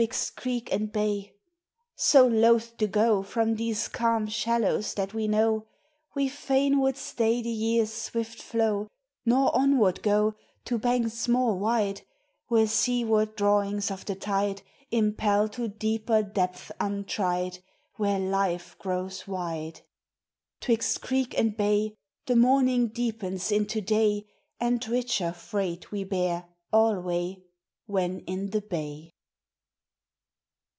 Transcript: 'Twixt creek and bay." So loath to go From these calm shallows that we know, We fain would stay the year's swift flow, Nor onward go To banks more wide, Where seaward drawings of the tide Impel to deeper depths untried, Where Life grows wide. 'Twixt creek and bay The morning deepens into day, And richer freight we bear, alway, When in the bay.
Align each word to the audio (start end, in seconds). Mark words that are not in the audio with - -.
'Twixt 0.00 0.36
creek 0.36 0.72
and 0.72 0.92
bay." 0.92 1.34
So 1.96 2.24
loath 2.24 2.76
to 2.76 2.86
go 2.86 3.24
From 3.24 3.56
these 3.56 3.88
calm 3.88 4.28
shallows 4.28 4.94
that 4.94 5.12
we 5.12 5.26
know, 5.26 5.66
We 6.14 6.28
fain 6.28 6.78
would 6.80 6.96
stay 6.96 7.42
the 7.42 7.50
year's 7.50 7.92
swift 7.92 8.40
flow, 8.40 8.86
Nor 9.26 9.52
onward 9.56 10.04
go 10.04 10.36
To 10.66 10.78
banks 10.78 11.26
more 11.26 11.56
wide, 11.58 12.02
Where 12.46 12.68
seaward 12.68 13.34
drawings 13.34 13.90
of 13.90 14.04
the 14.04 14.14
tide 14.14 14.62
Impel 14.92 15.48
to 15.48 15.66
deeper 15.66 16.22
depths 16.22 16.70
untried, 16.78 17.58
Where 17.96 18.20
Life 18.20 18.76
grows 18.78 19.26
wide. 19.26 19.80
'Twixt 20.60 21.00
creek 21.02 21.36
and 21.36 21.56
bay 21.56 21.96
The 22.26 22.36
morning 22.36 22.86
deepens 22.86 23.50
into 23.50 23.80
day, 23.80 24.28
And 24.60 24.86
richer 24.86 25.32
freight 25.32 25.90
we 25.90 26.04
bear, 26.04 26.46
alway, 26.72 27.42
When 27.86 28.20
in 28.28 28.50
the 28.50 28.60
bay. 28.60 29.10